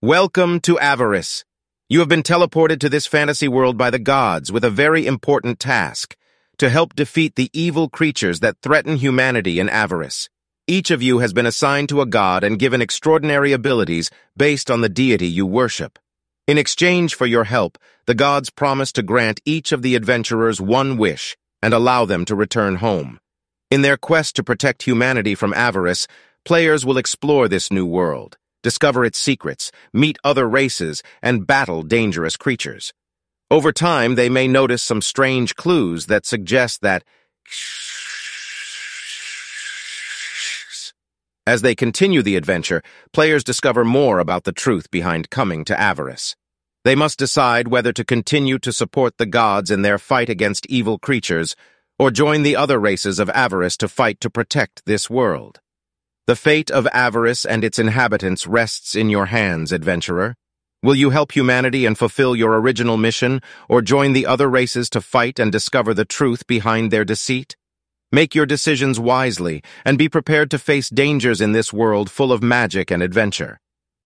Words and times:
Welcome 0.00 0.60
to 0.60 0.76
Avaris. 0.76 1.42
You 1.88 1.98
have 1.98 2.08
been 2.08 2.22
teleported 2.22 2.78
to 2.78 2.88
this 2.88 3.08
fantasy 3.08 3.48
world 3.48 3.76
by 3.76 3.90
the 3.90 3.98
gods 3.98 4.52
with 4.52 4.62
a 4.62 4.70
very 4.70 5.04
important 5.08 5.58
task, 5.58 6.16
to 6.58 6.70
help 6.70 6.94
defeat 6.94 7.34
the 7.34 7.50
evil 7.52 7.88
creatures 7.88 8.38
that 8.38 8.58
threaten 8.62 8.94
humanity 8.94 9.58
in 9.58 9.66
Avaris. 9.66 10.28
Each 10.68 10.92
of 10.92 11.02
you 11.02 11.18
has 11.18 11.32
been 11.32 11.46
assigned 11.46 11.88
to 11.88 12.00
a 12.00 12.06
god 12.06 12.44
and 12.44 12.60
given 12.60 12.80
extraordinary 12.80 13.50
abilities 13.50 14.08
based 14.36 14.70
on 14.70 14.82
the 14.82 14.88
deity 14.88 15.26
you 15.26 15.44
worship. 15.44 15.98
In 16.46 16.58
exchange 16.58 17.16
for 17.16 17.26
your 17.26 17.42
help, 17.42 17.76
the 18.06 18.14
gods 18.14 18.50
promise 18.50 18.92
to 18.92 19.02
grant 19.02 19.40
each 19.44 19.72
of 19.72 19.82
the 19.82 19.96
adventurers 19.96 20.60
one 20.60 20.96
wish 20.96 21.36
and 21.60 21.74
allow 21.74 22.04
them 22.04 22.24
to 22.26 22.36
return 22.36 22.76
home. 22.76 23.18
In 23.68 23.82
their 23.82 23.96
quest 23.96 24.36
to 24.36 24.44
protect 24.44 24.84
humanity 24.84 25.34
from 25.34 25.52
Avaris, 25.54 26.06
players 26.44 26.86
will 26.86 26.98
explore 26.98 27.48
this 27.48 27.72
new 27.72 27.84
world, 27.84 28.38
discover 28.62 29.04
its 29.04 29.18
secrets, 29.18 29.70
meet 29.92 30.18
other 30.24 30.48
races, 30.48 31.02
and 31.22 31.46
battle 31.46 31.82
dangerous 31.82 32.36
creatures. 32.36 32.92
Over 33.50 33.72
time, 33.72 34.14
they 34.14 34.28
may 34.28 34.46
notice 34.46 34.82
some 34.82 35.00
strange 35.00 35.54
clues 35.56 36.06
that 36.06 36.26
suggest 36.26 36.82
that 36.82 37.04
As 41.46 41.62
they 41.62 41.74
continue 41.74 42.20
the 42.20 42.36
adventure, 42.36 42.82
players 43.14 43.42
discover 43.42 43.82
more 43.82 44.18
about 44.18 44.44
the 44.44 44.52
truth 44.52 44.90
behind 44.90 45.30
coming 45.30 45.64
to 45.64 45.74
Avaris. 45.74 46.36
They 46.84 46.94
must 46.94 47.18
decide 47.18 47.68
whether 47.68 47.90
to 47.94 48.04
continue 48.04 48.58
to 48.58 48.70
support 48.70 49.16
the 49.16 49.24
gods 49.24 49.70
in 49.70 49.80
their 49.80 49.96
fight 49.96 50.28
against 50.28 50.66
evil 50.66 50.98
creatures, 50.98 51.56
or 51.98 52.10
join 52.10 52.42
the 52.42 52.54
other 52.54 52.78
races 52.78 53.18
of 53.18 53.28
Avaris 53.28 53.78
to 53.78 53.88
fight 53.88 54.20
to 54.20 54.28
protect 54.28 54.84
this 54.84 55.08
world. 55.08 55.60
The 56.28 56.36
fate 56.36 56.70
of 56.70 56.86
Avaris 56.92 57.46
and 57.48 57.64
its 57.64 57.78
inhabitants 57.78 58.46
rests 58.46 58.94
in 58.94 59.08
your 59.08 59.26
hands, 59.32 59.72
adventurer. 59.72 60.34
Will 60.82 60.94
you 60.94 61.08
help 61.08 61.32
humanity 61.32 61.86
and 61.86 61.96
fulfill 61.96 62.36
your 62.36 62.60
original 62.60 62.98
mission, 62.98 63.40
or 63.66 63.80
join 63.80 64.12
the 64.12 64.26
other 64.26 64.46
races 64.46 64.90
to 64.90 65.00
fight 65.00 65.38
and 65.38 65.50
discover 65.50 65.94
the 65.94 66.04
truth 66.04 66.46
behind 66.46 66.90
their 66.90 67.06
deceit? 67.06 67.56
Make 68.12 68.34
your 68.34 68.44
decisions 68.44 69.00
wisely 69.00 69.62
and 69.86 69.96
be 69.96 70.10
prepared 70.10 70.50
to 70.50 70.58
face 70.58 70.90
dangers 70.90 71.40
in 71.40 71.52
this 71.52 71.72
world 71.72 72.10
full 72.10 72.30
of 72.30 72.42
magic 72.42 72.90
and 72.90 73.02
adventure. 73.02 73.58